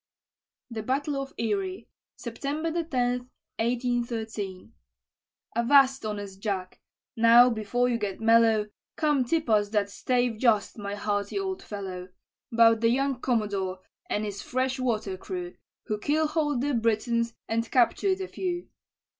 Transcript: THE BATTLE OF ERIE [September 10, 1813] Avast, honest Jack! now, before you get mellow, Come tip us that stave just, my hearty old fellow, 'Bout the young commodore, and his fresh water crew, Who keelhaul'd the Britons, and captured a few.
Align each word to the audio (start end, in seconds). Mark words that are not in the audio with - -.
THE 0.71 0.81
BATTLE 0.81 1.15
OF 1.21 1.31
ERIE 1.37 1.87
[September 2.15 2.71
10, 2.83 3.29
1813] 3.59 4.73
Avast, 5.55 6.03
honest 6.07 6.39
Jack! 6.39 6.79
now, 7.15 7.51
before 7.51 7.87
you 7.87 7.99
get 7.99 8.19
mellow, 8.19 8.69
Come 8.95 9.23
tip 9.23 9.47
us 9.47 9.69
that 9.69 9.91
stave 9.91 10.39
just, 10.39 10.79
my 10.79 10.95
hearty 10.95 11.37
old 11.37 11.61
fellow, 11.61 12.09
'Bout 12.51 12.81
the 12.81 12.89
young 12.89 13.19
commodore, 13.21 13.81
and 14.09 14.25
his 14.25 14.41
fresh 14.41 14.79
water 14.79 15.17
crew, 15.17 15.53
Who 15.83 15.99
keelhaul'd 15.99 16.61
the 16.61 16.73
Britons, 16.73 17.35
and 17.47 17.69
captured 17.69 18.21
a 18.21 18.27
few. 18.27 18.69